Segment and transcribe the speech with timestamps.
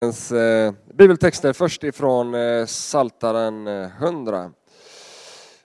[0.00, 4.50] dagens eh, bibeltexter först ifrån eh, Saltaren eh, 100.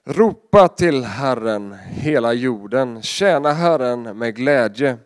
[0.04, 4.98] Ropa till Herren, hela jorden, tjäna Herren med glädje.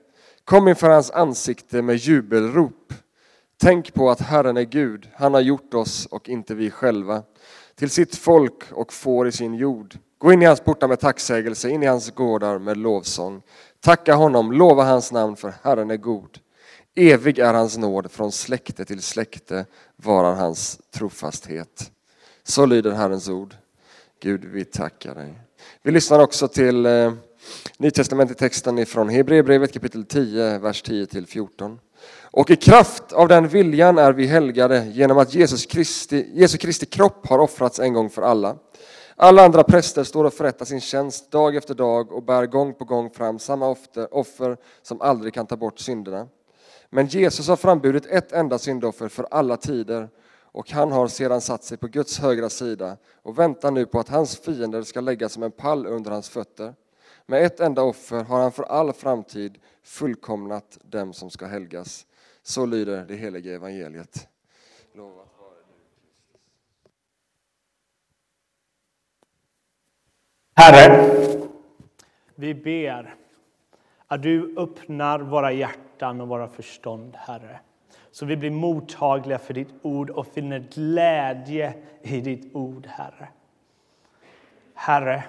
[0.44, 2.94] Kom inför hans ansikte med jubelrop.
[3.62, 7.23] Tänk på att Herren är Gud, han har gjort oss och inte vi själva,
[7.75, 9.98] till sitt folk och får i sin jord.
[10.18, 13.41] Gå in i hans portar med tacksägelse, in i hans gårdar med lovsång.
[13.80, 16.39] Tacka honom, lova hans namn, för Herren är god.
[16.96, 19.66] Evig är hans nåd, från släkte till släkte
[19.96, 21.92] varar hans trofasthet.
[22.43, 23.56] Så lyder Herrens ord.
[24.20, 25.33] Gud, vi tackar dig.
[25.83, 27.14] Vi lyssnar också till eh,
[27.78, 31.80] Nytestamentet-texten från Hebreerbrevet kapitel 10, vers 10 till 14.
[32.22, 36.86] Och i kraft av den viljan är vi helgade genom att Jesus Kristi, Jesu Kristi
[36.86, 38.58] kropp har offrats en gång för alla.
[39.16, 42.86] Alla andra präster står och förrättar sin tjänst dag efter dag och bär gång på
[42.86, 43.75] gång fram samma
[44.11, 46.28] offer som aldrig kan ta bort synderna.
[46.89, 50.09] Men Jesus har framburit ett enda syndoffer för alla tider
[50.52, 54.09] och han har sedan satt sig på Guds högra sida och väntar nu på att
[54.09, 56.73] hans fiender ska läggas som en pall under hans fötter.
[57.25, 62.05] Med ett enda offer har han för all framtid fullkomnat dem som ska helgas.
[62.44, 64.28] Så lyder det heliga evangeliet.
[70.56, 71.17] Herre,
[72.35, 73.16] vi ber
[74.08, 75.88] att du öppnar våra hjärtan
[76.22, 77.59] och våra förstånd, Herre.
[78.11, 83.28] Så vi blir mottagliga för ditt ord och finner glädje i ditt ord, Herre.
[84.73, 85.23] Herre,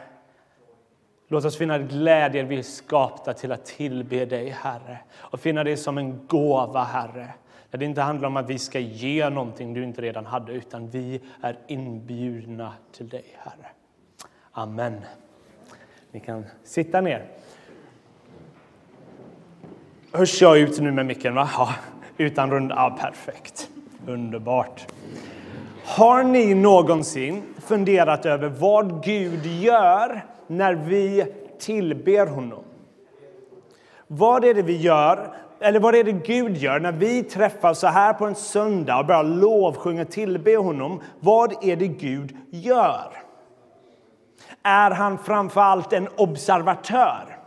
[1.28, 4.98] låt oss finna glädje vi är skapta till att tillbe dig, Herre.
[5.12, 7.34] Och finna det som en gåva, Herre.
[7.70, 10.90] Där det inte handlar om att vi ska ge någonting du inte redan hade, utan
[10.90, 13.66] vi är inbjudna till dig, Herre.
[14.52, 15.00] Amen.
[16.10, 17.26] Ni kan sitta ner.
[20.12, 21.34] Hörs jag ut nu med micken?
[21.34, 21.50] Va?
[21.56, 21.74] Ja,
[22.16, 22.74] utan runda.
[22.74, 23.68] Ja, perfekt.
[24.06, 24.86] Underbart.
[25.84, 31.26] Har ni någonsin funderat över vad Gud gör när vi
[31.58, 32.62] tillber honom?
[34.06, 37.86] Vad är det vi gör, eller vad är det Gud gör när vi träffas så
[37.86, 41.00] här på en söndag och börjar lovsjunga och tillbe honom?
[41.20, 43.10] Vad är det Gud gör?
[44.62, 47.39] Är han framför allt en observatör?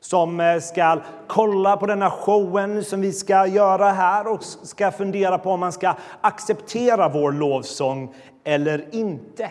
[0.00, 5.38] Som eh, ska kolla på denna showen som vi ska göra här och ska fundera
[5.38, 9.50] på om man ska acceptera vår lovsång eller inte.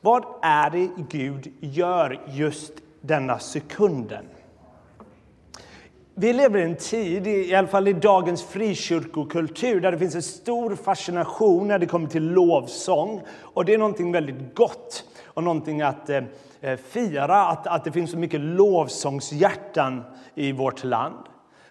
[0.00, 4.24] Vad är det Gud gör just denna sekunden?
[6.14, 10.22] Vi lever i en tid, i alla fall i dagens frikyrkokultur, där det finns en
[10.22, 13.20] stor fascination när det kommer till lovsång.
[13.40, 15.04] Och det är någonting väldigt gott
[15.40, 16.22] och någonting att eh,
[16.60, 21.24] eh, fira att, att det finns så mycket lovsångshjärtan i vårt land.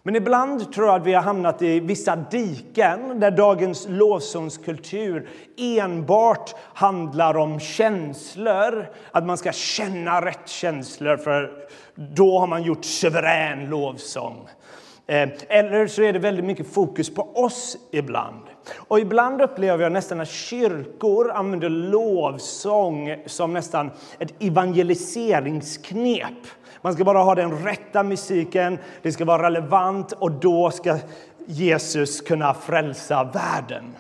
[0.04, 6.56] Men ibland tror jag att vi har hamnat i vissa diken där dagens lovsångskultur enbart
[6.74, 8.90] handlar om känslor.
[9.12, 14.48] Att man ska känna rätt känslor, för då har man gjort suverän lovsång.
[15.08, 18.44] Eh, eller så är det väldigt mycket fokus på oss ibland.
[18.76, 26.48] Och ibland upplever jag nästan att kyrkor använder lovsång som nästan ett evangeliseringsknep.
[26.82, 30.98] Man ska bara ha den rätta musiken, det ska vara relevant och då ska
[31.46, 33.96] Jesus kunna frälsa världen.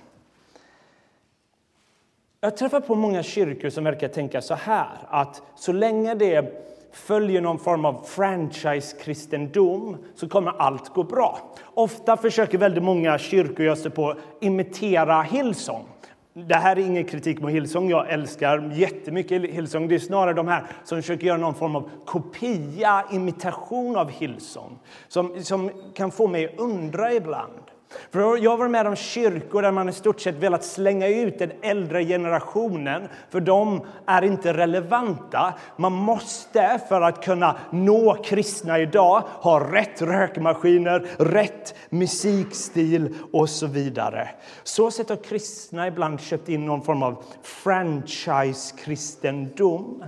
[2.41, 7.41] Jag träffar på många kyrkor som verkar tänka så här att så länge det följer
[7.41, 11.39] någon form av franchise-kristendom så kommer allt gå bra.
[11.73, 15.85] Ofta försöker väldigt många kyrkor göra sig på att imitera Hillsong.
[16.33, 17.89] Det här är ingen kritik mot Hillsong.
[17.89, 19.87] Jag älskar jättemycket Hillsong.
[19.87, 24.79] Det är snarare de här som försöker göra någon form av kopia, imitation av Hillsong
[25.07, 27.68] som, som kan få mig att undra ibland.
[28.11, 31.39] För jag har varit med om kyrkor där man i stort sett velat slänga ut
[31.39, 35.53] den äldre generationen, för de är inte relevanta.
[35.77, 43.67] Man måste, för att kunna nå kristna idag, ha rätt rökmaskiner, rätt musikstil och så
[43.67, 44.29] vidare.
[44.63, 50.03] Så sett har kristna ibland köpt in någon form av franchise-kristendom.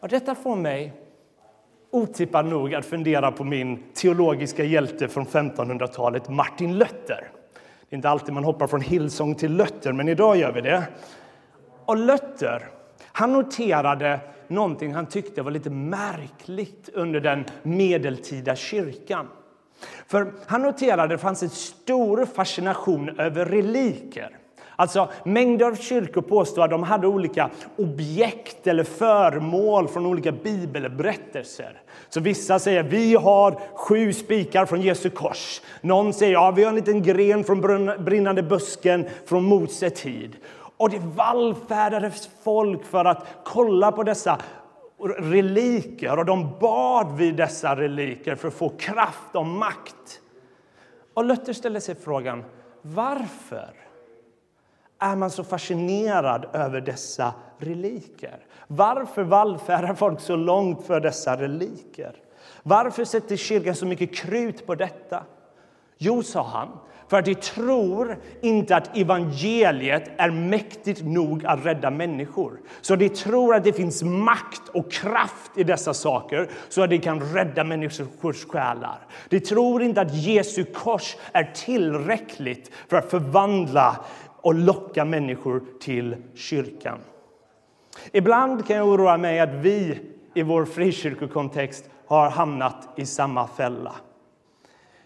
[0.00, 1.09] Och detta får mig
[1.90, 7.30] otippad nog att fundera på min teologiska hjälte från 1500-talet, Martin Luther.
[7.88, 10.82] Det är inte alltid man hoppar från Hillsong till Luther, men idag gör vi det.
[11.84, 12.68] Och Luther,
[13.12, 19.28] han noterade någonting han tyckte var lite märkligt under den medeltida kyrkan.
[20.06, 24.39] För han noterade att det fanns en stor fascination över reliker.
[24.80, 31.82] Alltså, mängder av kyrkor påstår att de hade olika objekt eller föremål från olika bibelberättelser.
[32.08, 35.60] Så vissa säger vi har sju spikar från Jesu kors.
[35.80, 37.60] Någon säger ja, vi har en liten gren från
[38.04, 40.36] brinnande busken från Mose tid.
[40.76, 44.38] Och det vallfärdades folk för att kolla på dessa
[45.18, 50.20] reliker och de bad vid dessa reliker för att få kraft och makt.
[51.14, 52.44] Och Luther ställer sig frågan
[52.82, 53.89] varför
[55.00, 58.36] är man så fascinerad över dessa reliker?
[58.66, 62.12] Varför vallfärdar folk så långt för dessa reliker?
[62.62, 65.22] Varför sätter kyrkan så mycket krut på detta?
[65.98, 66.68] Jo, sa han,
[67.10, 72.60] för att de tror inte att evangeliet är mäktigt nog att rädda människor.
[72.80, 76.98] Så de tror att det finns makt och kraft i dessa saker så att de
[76.98, 78.98] kan rädda människors själar.
[79.28, 83.96] De tror inte att Jesu kors är tillräckligt för att förvandla
[84.42, 86.98] och locka människor till kyrkan.
[88.12, 89.98] Ibland kan jag oroa mig att vi
[90.34, 93.94] i vår frikyrkokontext har hamnat i samma fälla.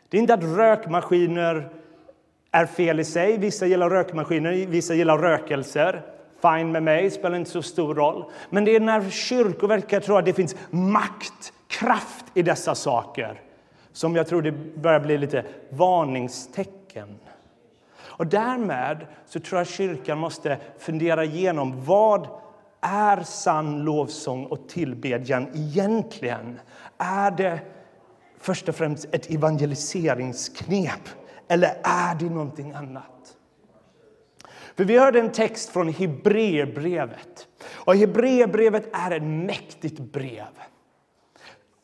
[0.08, 1.68] Det är inte att rökmaskiner
[2.50, 3.38] är fel i sig.
[3.38, 6.02] Vissa gillar rökmaskiner, vissa gillar rökelser.
[6.42, 8.24] Fine med mig, spelar inte så stor roll.
[8.50, 13.40] Men det är när kyrkor verkar tro att det finns makt, kraft i dessa saker
[13.92, 17.18] som jag tror det börjar bli lite varningstecken.
[18.16, 22.28] Och därmed så tror jag kyrkan måste fundera igenom vad
[22.80, 26.60] är sann lovsång och tillbedjan egentligen?
[26.98, 27.60] Är det
[28.38, 31.08] först och främst ett evangeliseringsknep
[31.48, 33.36] eller är det någonting annat?
[34.76, 37.48] För vi hörde en text från Hebreerbrevet.
[37.72, 40.44] Och Hebreerbrevet är ett mäktigt brev.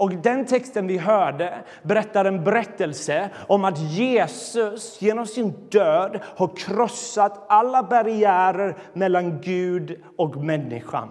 [0.01, 6.57] Och den texten vi hörde berättar en berättelse om att Jesus genom sin död har
[6.57, 11.09] krossat alla barriärer mellan Gud och människan.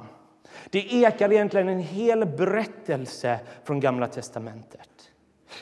[0.70, 4.89] Det ekar egentligen en hel berättelse från Gamla testamentet.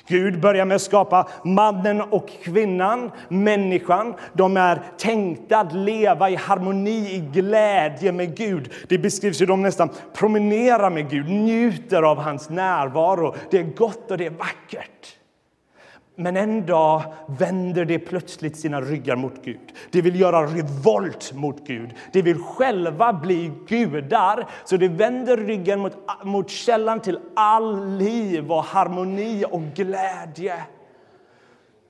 [0.08, 4.14] Gud börjar med att skapa mannen och kvinnan, människan.
[4.34, 8.74] De är tänkta att leva i harmoni, i glädje med Gud.
[8.88, 13.36] Det beskrivs hur de nästan promenerar med Gud, njuter av hans närvaro.
[13.52, 15.17] Det är gott och det är vackert.
[16.20, 19.74] Men en dag vänder de plötsligt sina ryggar mot Gud.
[19.92, 21.94] De vill göra revolt mot Gud.
[22.14, 24.48] De vill själva bli gudar.
[24.66, 30.56] Så de vänder ryggen mot, mot källan till all liv och harmoni och glädje.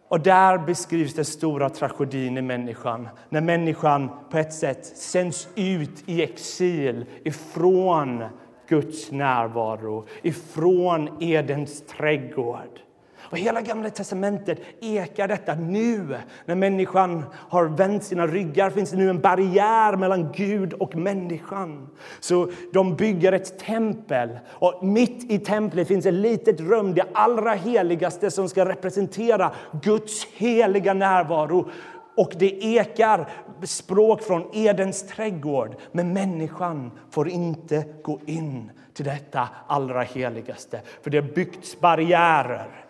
[0.07, 3.09] Och där beskrivs den stora tragedin i människan.
[3.29, 8.23] När människan på ett sätt sänds ut i exil ifrån
[8.67, 12.86] Guds närvaro, ifrån Edens trädgård.
[13.29, 16.17] Och hela Gamla testamentet ekar detta nu.
[16.45, 21.89] När människan har vänt sina ryggar finns det nu en barriär mellan Gud och människan.
[22.19, 27.51] Så de bygger ett tempel och mitt i templet finns ett litet rum, det allra
[27.51, 29.51] heligaste som ska representera
[29.81, 31.69] Guds heliga närvaro.
[32.17, 33.29] Och det ekar
[33.63, 35.75] språk från Edens trädgård.
[35.91, 42.86] Men människan får inte gå in till detta allra heligaste, för det har byggts barriärer.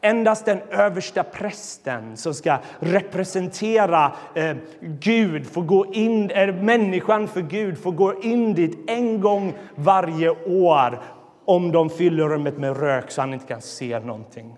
[0.00, 7.40] Endast den översta prästen som ska representera eh, Gud får gå in, eh, människan för
[7.40, 11.02] Gud får gå in dit en gång varje år
[11.44, 14.56] om de fyller rummet med rök så han inte kan se någonting.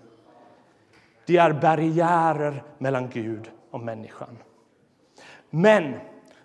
[1.26, 4.38] Det är barriärer mellan Gud och människan.
[5.50, 5.94] Men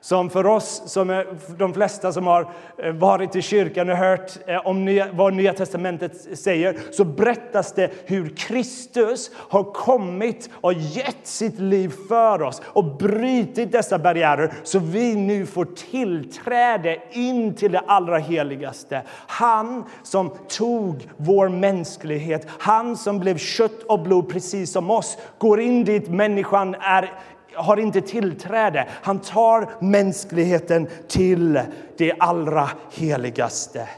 [0.02, 4.32] som för oss, som är, de flesta som har eh, varit i kyrkan och hört
[4.48, 11.28] eh, om vad Nya testamentet säger, så berättas det hur Kristus har kommit och gett
[11.28, 17.72] sitt liv för oss och brutit dessa barriärer så vi nu får tillträde in till
[17.72, 19.02] det allra heligaste.
[19.28, 25.62] Han som tog vår mänsklighet, han som blev kött och blod precis som oss, går
[25.62, 27.14] in dit människan är
[27.58, 28.88] har inte tillträde.
[28.90, 31.62] Han tar mänskligheten till
[31.98, 33.90] det allra heligaste.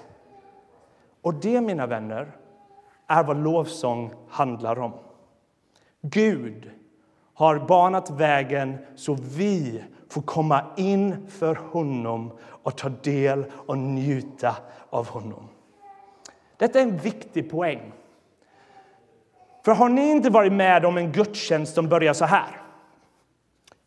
[1.21, 2.31] Och det, mina vänner,
[3.07, 4.93] är vad lovsång handlar om.
[6.01, 6.71] Gud
[7.33, 14.55] har banat vägen så vi får komma in för honom och ta del och njuta
[14.89, 15.47] av honom.
[16.57, 17.91] Detta är en viktig poäng.
[19.65, 22.58] För har ni inte varit med om en gudstjänst som börjar så här?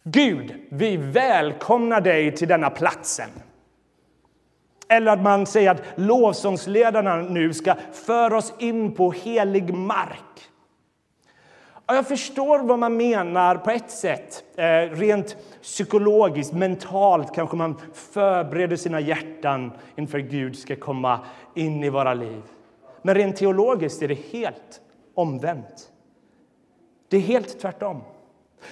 [0.04, 3.28] Gud, vi välkomnar dig till denna platsen.
[4.88, 10.48] Eller att man säger att lovsångsledarna nu ska föra oss in på helig mark.
[11.86, 14.44] jag förstår vad man menar på ett sätt.
[14.56, 21.20] Eh, rent psykologiskt, mentalt kanske man förbereder sina hjärtan inför Gud ska komma
[21.54, 22.42] in i våra liv.
[23.02, 24.80] Men rent teologiskt är det helt
[25.14, 25.90] omvänt.
[27.08, 28.02] Det är helt tvärtom.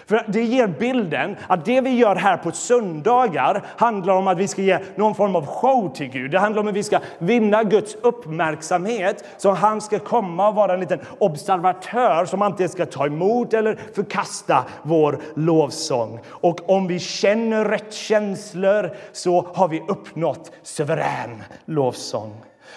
[0.06, 4.48] För Det ger bilden att det vi gör här på söndagar handlar om att vi
[4.48, 6.30] ska ge någon form av show till Gud.
[6.30, 10.74] Det handlar om att vi ska vinna Guds uppmärksamhet så han ska komma och vara
[10.74, 16.20] en liten observatör som antingen ska ta emot eller förkasta vår lovsång.
[16.26, 22.32] Och om vi känner rätt känslor så har vi uppnått suverän lovsång.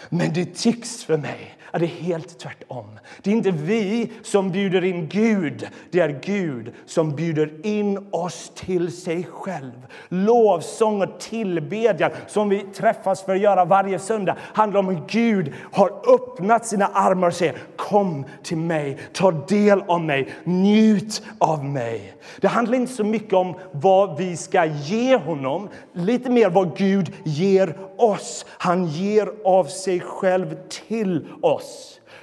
[0.09, 2.99] Men det tycks för mig är det är helt tvärtom.
[3.21, 8.51] Det är inte vi som bjuder in Gud, det är Gud som bjuder in oss
[8.55, 9.87] till sig själv.
[10.09, 15.53] Lovsång och tillbedjan som vi träffas för att göra varje söndag handlar om hur Gud
[15.71, 21.65] har öppnat sina armar och säger kom till mig, ta del av mig, njut av
[21.65, 22.13] mig.
[22.41, 27.11] Det handlar inte så mycket om vad vi ska ge honom, lite mer vad Gud
[27.23, 28.45] ger oss.
[28.49, 30.55] Han ger av sig själv
[30.87, 31.62] till oss.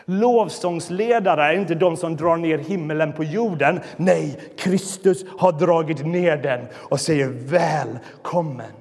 [0.05, 3.81] Lovsångsledare är inte de som drar ner himmelen på jorden.
[3.97, 8.73] Nej, Kristus har dragit ner den och säger välkommen.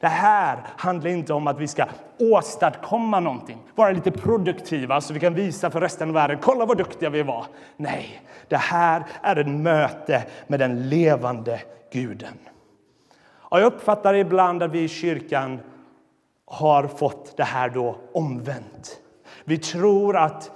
[0.00, 1.84] Det här handlar inte om att vi ska
[2.18, 6.76] åstadkomma någonting, vara lite produktiva så vi kan visa för resten av världen, kolla vad
[6.78, 7.46] duktiga vi var.
[7.76, 11.60] Nej, det här är ett möte med den levande
[11.92, 12.38] guden.
[13.28, 15.60] Och jag uppfattar ibland att vi i kyrkan
[16.46, 19.00] har fått det här då omvänt.
[19.48, 20.50] Vi tror att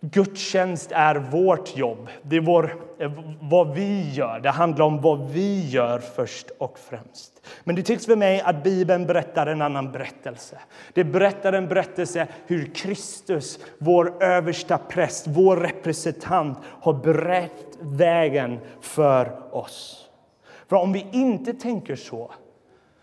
[0.00, 2.08] Gudstjänst är vårt jobb.
[2.22, 4.40] Det är vår, eh, vad vi gör.
[4.40, 7.46] Det handlar om vad vi gör först och främst.
[7.64, 10.58] Men det tycks för mig att Bibeln berättar en annan berättelse.
[10.92, 19.54] Det berättar en berättelse hur Kristus, vår översta präst, vår representant har berett vägen för
[19.54, 20.08] oss.
[20.68, 22.32] För om vi inte tänker så,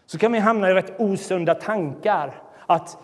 [0.06, 2.42] så kan vi hamna i rätt osunda tankar.
[2.66, 2.98] Att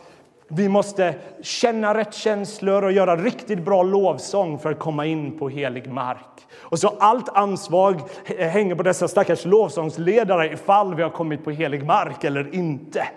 [0.54, 5.50] vi måste känna rätt känslor och göra riktigt bra lovsång för att komma in på
[5.50, 6.48] helig mark.
[6.54, 8.02] Och så allt ansvar
[8.38, 13.08] hänger på dessa stackars lovsångsledare ifall vi har kommit på helig mark eller inte.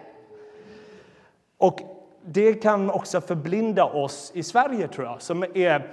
[1.58, 1.80] Och
[2.24, 5.90] det kan också förblinda oss i Sverige, tror jag, som är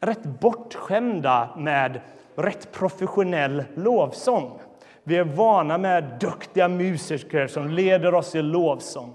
[0.00, 2.00] rätt bortskämda med
[2.34, 4.58] rätt professionell lovsång.
[5.04, 9.14] Vi är vana med duktiga musiker som leder oss i lovsång.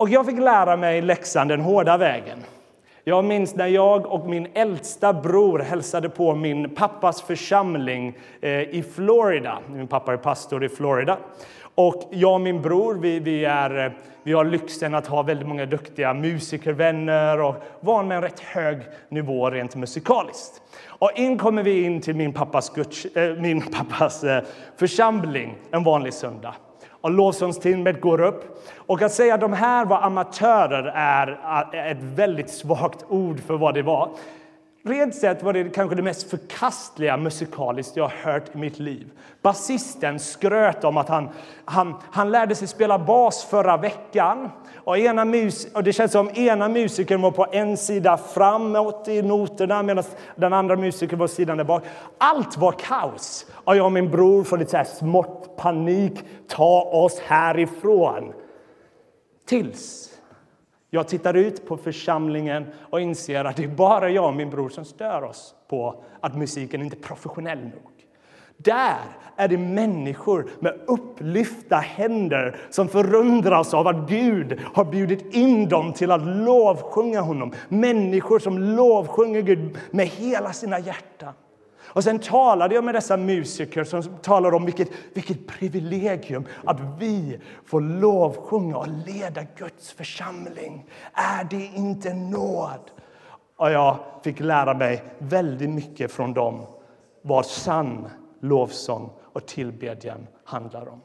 [0.00, 2.38] Och jag fick lära mig läxan den hårda vägen.
[3.04, 8.84] Jag minns när jag och min äldsta bror hälsade på min pappas församling eh, i
[8.94, 9.58] Florida.
[9.68, 11.18] Min pappa är pastor i Florida.
[11.74, 13.92] Och jag och min bror vi, vi, är, eh,
[14.22, 18.78] vi har lyxen att ha väldigt många duktiga musikervänner och van med en rätt hög
[19.08, 20.62] nivå rent musikaliskt.
[20.86, 24.24] Och in kommer vi in till min pappas, guds, äh, min pappas
[24.76, 26.54] församling en vanlig söndag
[27.00, 28.68] och lovsångstimmet går upp.
[28.76, 33.74] Och att säga att de här var amatörer är ett väldigt svagt ord för vad
[33.74, 34.10] det var.
[34.82, 39.10] Rent sett var det kanske det mest förkastliga musikaliskt jag har hört i mitt liv.
[39.42, 41.28] Basisten skröt om att han,
[41.64, 44.50] han, han lärde sig spela bas förra veckan.
[44.76, 49.22] Och, ena mus, och Det känns som ena musikern var på en sida framåt i
[49.22, 50.04] noterna medan
[50.36, 51.84] den andra musikern var sidan där bak.
[52.18, 53.46] Allt var kaos.
[53.52, 56.24] Och jag och min bror får lite så här smått panik.
[56.48, 58.32] Ta oss härifrån.
[59.46, 60.09] Tills
[60.90, 64.68] jag tittar ut på församlingen och inser att det är bara jag och min bror
[64.68, 67.90] som stör oss på att musiken inte är professionell nog.
[68.56, 68.98] Där
[69.36, 75.92] är det människor med upplyfta händer som förundras av att Gud har bjudit in dem
[75.92, 77.52] till att lovsjunga honom.
[77.68, 81.34] Människor som lovsjunger Gud med hela sina hjärtan.
[81.92, 87.40] Och sen talade jag med dessa musiker som talade om vilket, vilket privilegium att vi
[87.66, 90.86] får lovsjunga och leda Guds församling.
[91.12, 92.90] Är det inte nåd?
[93.56, 96.66] Och jag fick lära mig väldigt mycket från dem
[97.22, 98.08] vad sann
[98.40, 101.00] lovsång och tillbedjan handlar om.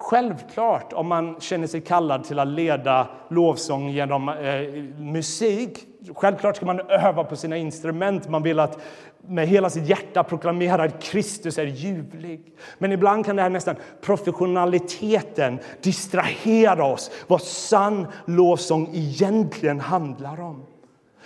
[0.00, 6.66] Självklart, om man känner sig kallad till att leda lovsång genom eh, musik, självklart ska
[6.66, 8.28] man öva på sina instrument.
[8.28, 8.78] Man vill att
[9.26, 12.52] med hela sitt hjärta proklamera att Kristus är ljuvlig.
[12.78, 20.66] Men ibland kan det här nästan professionaliteten distrahera oss vad sann lovsång egentligen handlar om.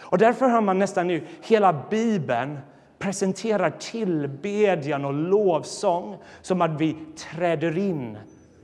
[0.01, 2.59] Och därför har man nästan nu hela Bibeln
[2.99, 8.19] presenterar tillbedjan och lovsång som att vi träder in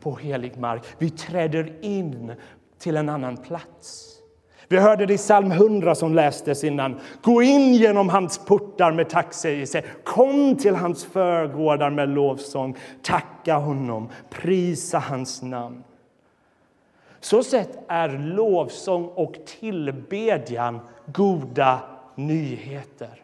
[0.04, 0.82] på helig mark.
[0.98, 2.32] Vi träder in
[2.78, 4.10] till en annan plats.
[4.68, 7.00] Vi hörde det i psalm 100 som lästes innan.
[7.22, 9.82] Gå in genom hans portar med tacksägelse.
[10.04, 12.76] Kom till hans förgårdar med lovsång.
[13.02, 15.84] Tacka honom, prisa hans namn.
[17.20, 21.80] Så sett är lovsång och tillbedjan goda
[22.14, 23.23] nyheter.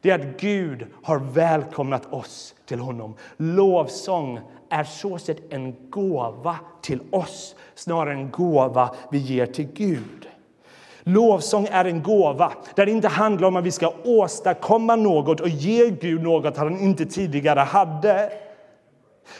[0.00, 3.14] Det är att Gud har välkomnat oss till honom.
[3.36, 4.40] Lovsång
[4.70, 10.28] är så sett en gåva till oss snarare än en gåva vi ger till Gud.
[11.02, 15.48] Lovsång är en gåva där det inte handlar om att vi ska åstadkomma något och
[15.48, 18.32] ge Gud något han inte tidigare hade.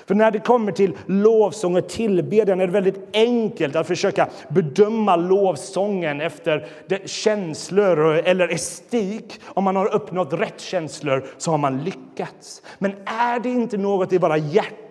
[0.06, 5.16] För när det kommer till lovsång och tillbedjan är det väldigt enkelt att försöka bedöma
[5.16, 6.66] lovsången efter
[7.04, 9.40] känslor eller estik.
[9.44, 12.62] Om man har uppnått rätt känslor så har man lyckats.
[12.78, 14.87] Men är det inte något i våra hjärtan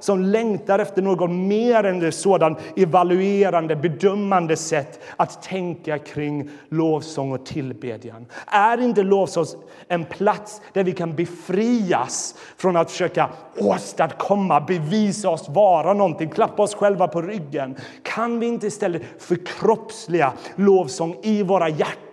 [0.00, 7.32] som längtar efter något mer än ett sådant evaluerande, bedömande sätt att tänka kring lovsång
[7.32, 8.26] och tillbedjan?
[8.46, 9.44] Är inte lovsång
[9.88, 16.62] en plats där vi kan befrias från att försöka åstadkomma, bevisa oss vara någonting, klappa
[16.62, 17.76] oss själva på ryggen.
[18.02, 22.05] Kan vi inte istället förkroppsliga lovsång i våra hjärtan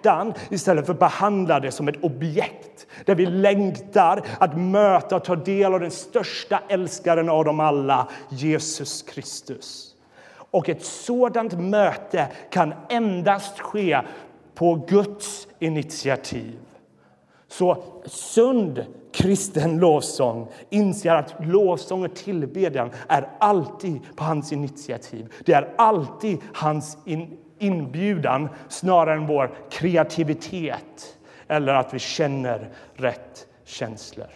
[0.50, 5.36] istället för att behandla det som ett objekt där vi längtar att möta och ta
[5.36, 9.96] del av den största älskaren av dem alla, Jesus Kristus.
[10.36, 14.02] Och ett sådant möte kan endast ske
[14.56, 16.60] på Guds initiativ.
[17.48, 25.34] Så sund kristen lovsång inser att lovsång och tillbedjan är alltid på hans initiativ.
[25.46, 31.18] Det är alltid hans in, inbjudan snarare än vår kreativitet
[31.48, 34.28] eller att vi känner rätt känslor.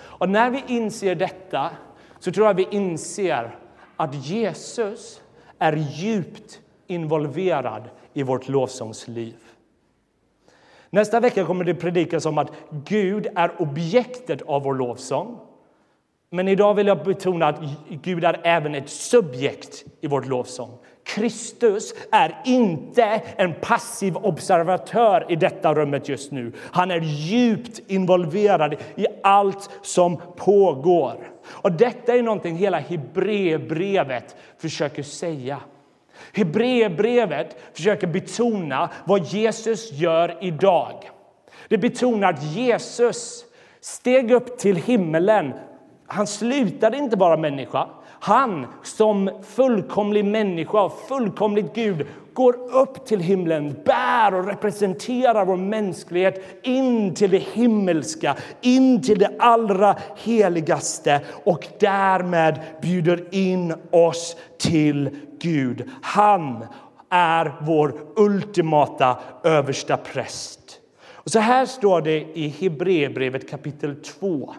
[0.00, 1.70] Och när vi inser detta
[2.18, 3.56] så tror jag vi inser
[3.96, 5.22] att Jesus
[5.58, 9.36] är djupt involverad i vårt lovsångsliv.
[10.90, 15.40] Nästa vecka kommer det predikas om att Gud är objektet av vår lovsång.
[16.30, 20.78] Men idag vill jag betona att Gud är även ett subjekt i vår lovsång.
[21.04, 26.52] Kristus är inte en passiv observatör i detta rummet just nu.
[26.58, 31.30] Han är djupt involverad i allt som pågår.
[31.46, 35.60] Och Detta är någonting hela Hebreerbrevet försöker säga.
[36.32, 41.10] Hebreerbrevet försöker betona vad Jesus gör idag.
[41.68, 43.44] Det betonar att Jesus
[43.80, 45.52] steg upp till himmelen.
[46.06, 47.88] Han slutade inte vara människa.
[48.24, 55.56] Han som fullkomlig människa och fullkomligt Gud går upp till himlen, bär och representerar vår
[55.56, 64.36] mänsklighet in till det himmelska, in till det allra heligaste och därmed bjuder in oss
[64.58, 65.90] till Gud.
[66.02, 66.64] Han
[67.08, 70.80] är vår ultimata översta präst.
[71.02, 74.54] Och så här står det i Hebreerbrevet kapitel 2.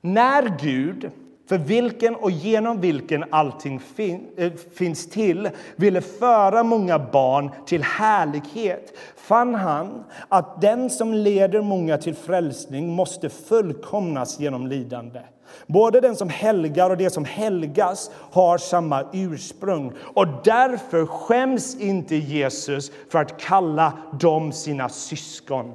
[0.00, 1.10] När Gud
[1.48, 7.82] för vilken och genom vilken allting fin, eh, finns till ville föra många barn till
[7.82, 15.20] härlighet fann han att den som leder många till frälsning måste fullkomnas genom lidande.
[15.66, 19.92] Både den som helgar och det som helgas har samma ursprung.
[20.00, 25.74] Och därför skäms inte Jesus för att kalla dem sina syskon.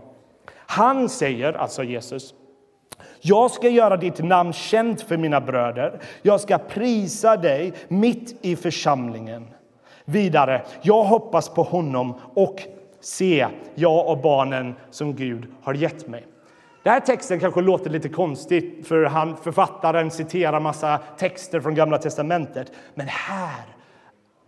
[0.55, 2.33] Han säger, alltså Jesus,
[3.21, 5.99] jag ska göra ditt namn känt för mina bröder.
[6.21, 9.47] Jag ska prisa dig mitt i församlingen.
[10.05, 12.59] Vidare, jag hoppas på honom och
[13.01, 16.27] se, jag och barnen som Gud har gett mig.
[16.83, 21.97] Den här texten kanske låter lite konstigt, för han, författaren citerar massa texter från Gamla
[21.97, 22.71] testamentet.
[22.93, 23.65] Men här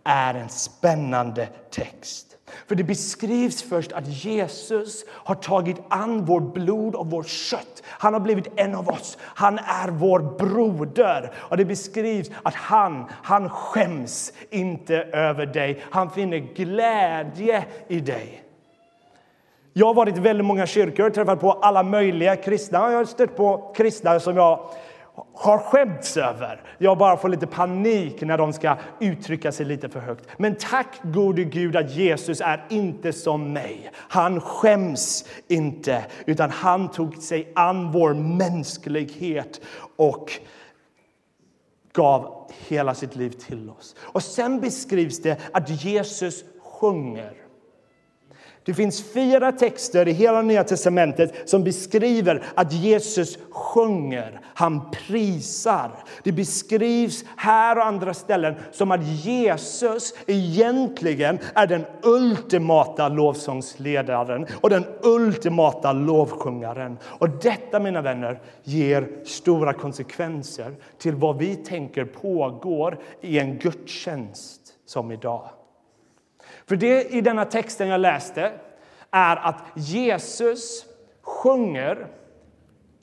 [0.04, 2.33] är en spännande text.
[2.68, 7.84] För det beskrivs först att Jesus har tagit an vårt blod och vårt kött.
[7.86, 9.18] Han har blivit en av oss.
[9.22, 11.32] Han är vår broder.
[11.36, 15.84] Och det beskrivs att han, han skäms inte över dig.
[15.90, 18.44] Han finner glädje i dig.
[19.74, 22.92] Jag har varit i väldigt många kyrkor, träffat på alla möjliga kristna.
[22.92, 24.60] Jag har stött på kristna som jag
[25.34, 26.62] har skämts över.
[26.78, 30.26] Jag bara får lite panik när de ska uttrycka sig lite för högt.
[30.38, 33.92] Men tack gode Gud att Jesus är inte som mig.
[33.96, 39.62] Han skäms inte, utan han tog sig an vår mänsklighet
[39.96, 40.32] och
[41.94, 43.96] gav hela sitt liv till oss.
[44.00, 47.43] Och sen beskrivs det att Jesus sjunger.
[48.66, 55.92] Det finns fyra texter i hela Nya testamentet som beskriver att Jesus sjunger, han prisar.
[56.24, 64.70] Det beskrivs här och andra ställen som att Jesus egentligen är den ultimata lovsångsledaren och
[64.70, 66.98] den ultimata lovsjungaren.
[67.04, 74.62] Och detta, mina vänner, ger stora konsekvenser till vad vi tänker pågår i en gudstjänst
[74.86, 75.50] som idag.
[76.66, 78.52] För det i denna texten jag läste
[79.12, 80.86] är att Jesus
[81.22, 82.08] sjunger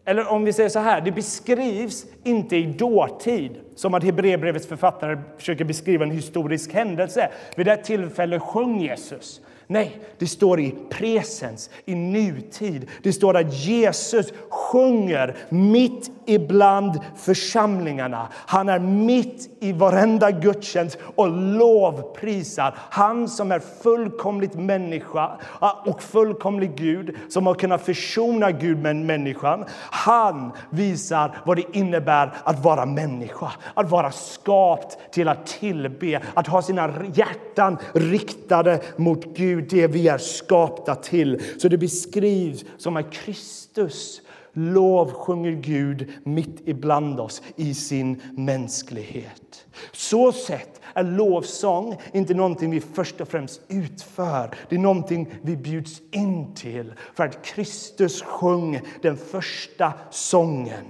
[0.05, 5.19] eller om vi säger så här, det beskrivs inte i dåtid som att Hebreerbrevets författare
[5.39, 7.31] försöker beskriva en historisk händelse.
[7.57, 9.41] Vid det tillfället sjöng Jesus.
[9.73, 12.89] Nej, det står i presens, i nutid.
[13.03, 18.29] Det står att Jesus sjunger mitt ibland församlingarna.
[18.33, 22.75] Han är mitt i varenda gudstjänst och lovprisar.
[22.91, 28.97] Han som är fullkomligt människa ah, och fullkomlig Gud, som har kunnat försona Gud med
[28.97, 29.65] människan.
[29.91, 36.47] Han visar vad det innebär att vara människa, att vara skapt till att tillbe, att
[36.47, 41.43] ha sina hjärtan riktade mot Gud, det vi är skapta till.
[41.59, 49.67] Så det beskrivs som att Kristus lovsjunger Gud mitt ibland oss i sin mänsklighet.
[49.93, 54.55] Så sett är lovsång inte någonting vi först och främst utför.
[54.69, 60.85] Det är någonting vi bjuds in till för att Kristus sjöng den första sången.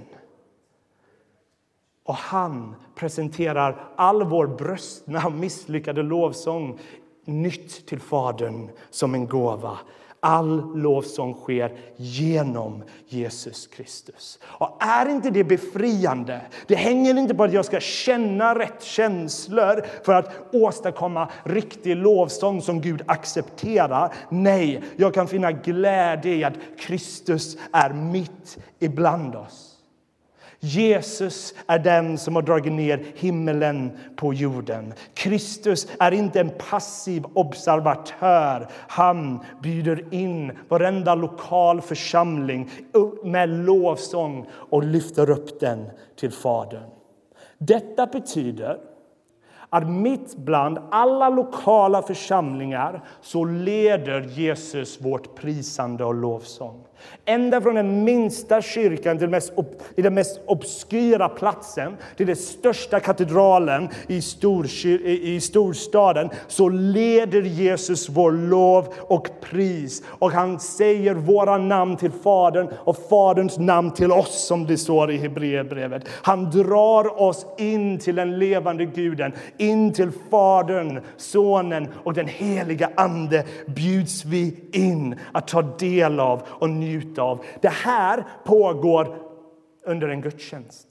[2.03, 6.79] Och han presenterar all vår bröstna misslyckade lovsång
[7.25, 9.77] nytt till Fadern som en gåva.
[10.23, 14.39] All lovsång sker genom Jesus Kristus.
[14.43, 16.41] Och är inte det befriande?
[16.67, 22.61] Det hänger inte på att jag ska känna rätt känslor för att åstadkomma riktig lovsång
[22.61, 24.13] som Gud accepterar.
[24.29, 29.70] Nej, jag kan finna glädje i att Kristus är mitt ibland oss.
[30.63, 34.93] Jesus är den som har dragit ner himmelen på jorden.
[35.13, 38.67] Kristus är inte en passiv observatör.
[38.87, 42.69] Han bjuder in varenda lokal församling
[43.23, 46.89] med lovsång och lyfter upp den till Fadern.
[47.57, 48.77] Detta betyder
[49.69, 56.83] att mitt bland alla lokala församlingar så leder Jesus vårt prisande och lovsång.
[57.25, 59.53] Ända från den minsta kyrkan till mest,
[59.95, 67.41] i den mest obskyra platsen till den största katedralen i, storkyr, i storstaden så leder
[67.41, 70.03] Jesus vår lov och pris.
[70.07, 75.11] Och han säger våra namn till Fadern och Faderns namn till oss, som det står
[75.11, 76.03] i Hebreerbrevet.
[76.09, 82.89] Han drar oss in till den levande Guden, in till Fadern, Sonen och den heliga
[82.95, 87.45] Ande bjuds vi in att ta del av och njuta njuta av.
[87.61, 89.17] Det här pågår
[89.85, 90.87] under en gudstjänst.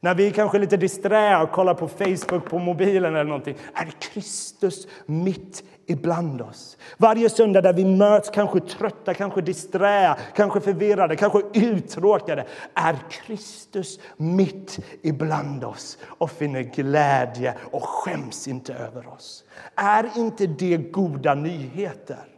[0.00, 3.86] När vi kanske är lite disträ och kollar på Facebook på mobilen eller någonting, är
[4.00, 6.76] Kristus mitt ibland oss.
[6.96, 14.00] Varje söndag där vi möts, kanske trötta, kanske disträ, kanske förvirrade, kanske uttråkade, är Kristus
[14.16, 19.44] mitt ibland oss och finner glädje och skäms inte över oss.
[19.74, 22.37] Är inte det goda nyheter?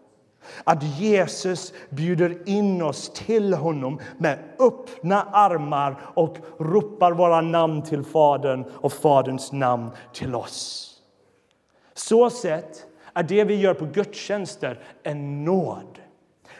[0.64, 8.04] Att Jesus bjuder in oss till honom med öppna armar och ropar våra namn till
[8.04, 10.86] Fadern och Faderns namn till oss.
[11.94, 15.98] Så sett är det vi gör på gudstjänster en nåd.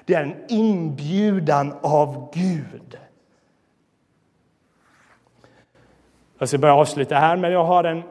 [0.05, 2.99] Det är en inbjudan av Gud.
[6.39, 8.03] Jag ska börja avsluta här, men jag har en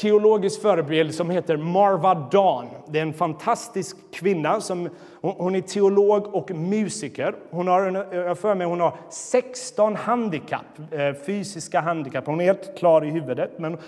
[0.00, 2.68] teologisk förebild som heter Marva Dawn.
[2.88, 4.60] Det är en fantastisk kvinna.
[4.60, 4.88] som
[5.20, 7.34] Hon är teolog och musiker.
[7.50, 12.26] Hon har, jag för mig hon har 16 handikapp, eh, fysiska handikapp.
[12.26, 13.78] Hon är helt klar i huvudet, men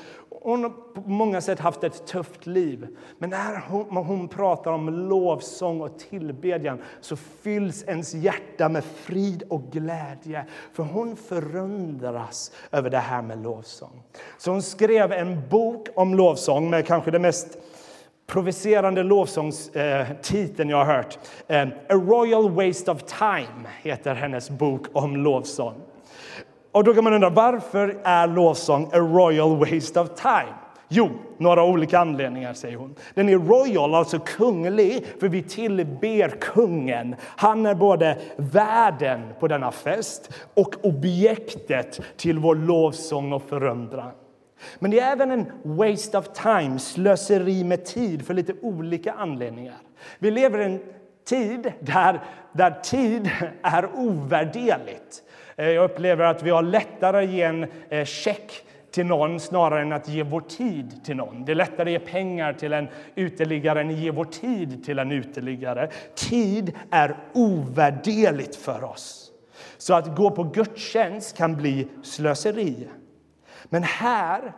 [0.43, 2.97] hon har på många sätt haft ett tufft liv.
[3.19, 9.43] Men när hon, hon pratar om lovsång och tillbedjan så fylls ens hjärta med frid
[9.49, 10.47] och glädje.
[10.73, 14.03] För hon förundras över det här med lovsång.
[14.39, 17.59] Så hon skrev en bok om lovsång med kanske det mest
[18.27, 21.19] provocerande lovsångstiteln eh, jag har hört.
[21.47, 25.75] Eh, A Royal Waste of Time heter hennes bok om lovsång.
[26.73, 30.55] Och då kan man undra varför är lovsång a royal waste of time?
[30.93, 32.95] Jo, några olika anledningar, säger hon.
[33.15, 37.17] Den är royal, alltså kunglig, för vi tillber kungen.
[37.23, 44.11] Han är både värden på denna fest och objektet till vår lovsång och förundran.
[44.79, 49.79] Men det är även en waste of time, slöseri med tid, för lite olika anledningar.
[50.19, 50.81] Vi lever i en
[51.29, 52.21] tid där,
[52.53, 53.31] där tid
[53.63, 55.23] är ovärderligt.
[55.61, 59.83] Eh, jag upplever att vi har lättare att ge en eh, check till någon snarare
[59.83, 61.45] än att ge vår tid till någon.
[61.45, 64.99] Det är lättare att ge pengar till en uteliggare än att ge vår tid till
[64.99, 65.91] en uteliggare.
[66.15, 69.31] Tid är ovärderligt för oss.
[69.79, 72.89] Så att gå på gudstjänst kan bli slöseri.
[73.65, 74.53] Men här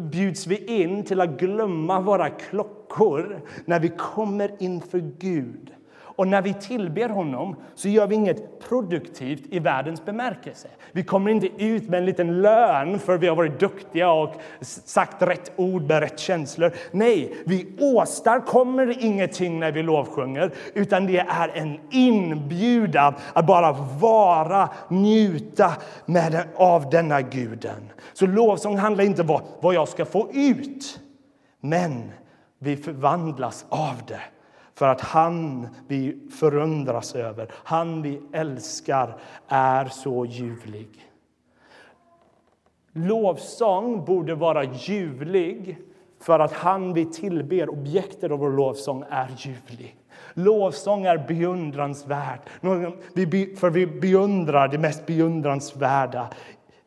[0.00, 5.74] bjuds vi in till att glömma våra klockor när vi kommer inför Gud
[6.20, 10.68] och när vi tillber honom så gör vi inget produktivt i världens bemärkelse.
[10.92, 15.22] Vi kommer inte ut med en liten lön för vi har varit duktiga och sagt
[15.22, 16.72] rätt ord med rätt känslor.
[16.90, 24.68] Nej, vi åstadkommer ingenting när vi lovsjunger utan det är en inbjudan att bara vara,
[24.88, 25.72] njuta
[26.06, 27.92] med, av denna guden.
[28.12, 31.00] Så lovsång handlar inte om vad jag ska få ut,
[31.60, 32.12] men
[32.58, 34.20] vi förvandlas av det
[34.74, 39.16] för att han vi förundras över, han vi älskar,
[39.48, 40.88] är så ljuvlig.
[42.92, 45.78] Lovsång borde vara ljuvlig
[46.20, 49.96] för att han vi tillber, objektet av vår lovsång, är ljuvlig.
[50.34, 52.48] Lovsång är beundransvärt,
[53.58, 56.28] för vi beundrar det mest beundransvärda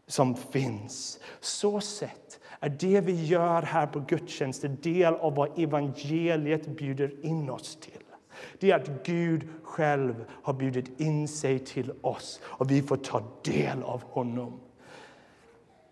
[0.08, 1.20] som finns.
[1.40, 2.23] Så sett
[2.64, 7.76] är det vi gör här på gudstjänst en del av vad evangeliet bjuder in oss
[7.76, 8.04] till.
[8.60, 13.22] Det är att Gud själv har bjudit in sig till oss och vi får ta
[13.44, 14.60] del av honom.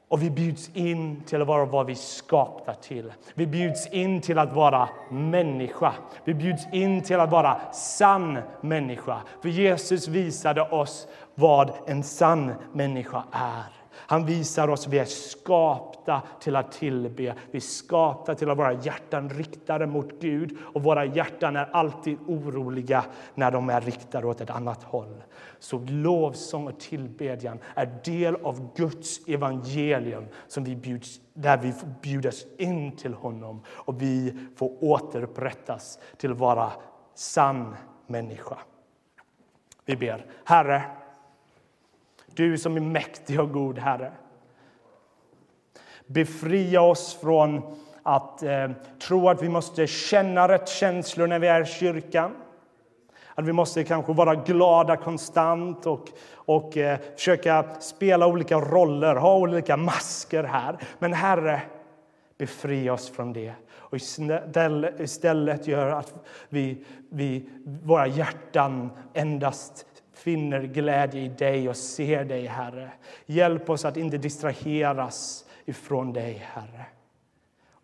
[0.08, 3.14] Och vi bjuds in till att vara vad vi skapta till.
[3.34, 5.94] Vi bjuds in till att vara människa.
[6.26, 9.22] Vi bjuds in till att vara sann människa.
[9.42, 13.81] För Jesus visade oss vad en sann människa är.
[13.94, 17.36] Han visar oss att vi är skapta till att tillbe.
[17.52, 22.18] Vi är skapta till att våra hjärtan riktade mot Gud och våra hjärtan är alltid
[22.28, 25.24] oroliga när de är riktade åt ett annat håll.
[25.60, 32.46] Så lovsång och tillbedjan är del av Guds evangelium som vi bjuds, där vi bjuds
[32.58, 36.72] in till honom och vi får återupprättas till att vara
[37.16, 37.76] sann
[38.08, 38.58] människa.
[39.86, 40.26] Vi ber.
[40.46, 40.84] Herre,
[42.36, 44.12] du som är mäktig och god, Herre.
[46.08, 48.72] Befria oss från att eh,
[49.08, 52.32] tro att vi måste känna rätt känslor när vi är i kyrkan.
[53.36, 59.38] Att vi måste kanske vara glada konstant och, och eh, försöka spela olika roller, ha
[59.38, 60.78] olika masker här.
[61.00, 61.62] Men Herre,
[62.38, 63.54] befria oss från det
[63.92, 63.98] och
[65.00, 66.14] istället gör att
[66.50, 67.50] vi, vi,
[67.84, 69.86] våra hjärtan endast
[70.24, 72.92] finner glädje i dig och ser dig, Herre.
[73.26, 76.86] Hjälp oss att inte distraheras ifrån dig, Herre.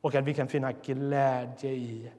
[0.02, 2.12] Och att vi kan finna glädje i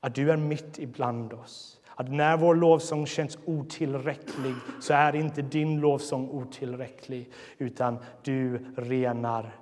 [0.00, 1.80] att du är mitt ibland oss.
[1.94, 9.56] Att när vår lovsång känns otillräcklig så är inte din lovsång otillräcklig utan du renar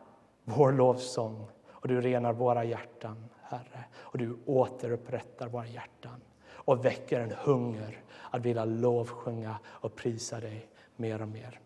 [0.45, 3.85] vår lovsång och du renar våra hjärtan, Herre.
[3.95, 6.21] Och du återupprättar våra hjärtan
[6.65, 8.01] och väcker en hunger
[8.31, 11.61] att vilja lovsjunga och prisa dig mer och mer.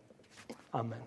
[0.71, 1.03] Amen.